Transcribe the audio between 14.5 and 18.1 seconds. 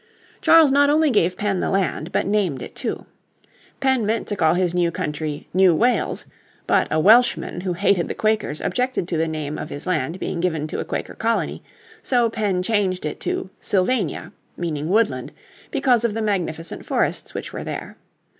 meaning Woodland, because of the magnificent forests which were there.